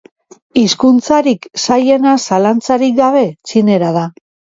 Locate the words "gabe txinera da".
3.01-4.07